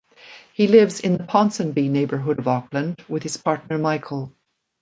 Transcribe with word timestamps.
He 0.55 0.65
lives 0.67 0.99
in 1.01 1.15
the 1.19 1.23
Ponsonby 1.25 1.87
neighborhood 1.87 2.39
of 2.39 2.47
Auckland 2.47 3.05
with 3.07 3.21
his 3.21 3.37
partner 3.37 3.77
Michael. 3.77 4.33